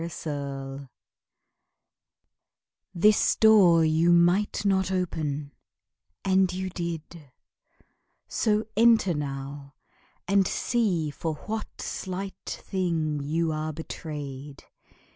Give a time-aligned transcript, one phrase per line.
[0.01, 0.89] VI Bluebeard
[2.95, 5.51] This door you might not open,
[6.25, 7.31] and you did;
[8.27, 9.75] So enter now,
[10.27, 14.63] and see for what slight thing You are betrayed.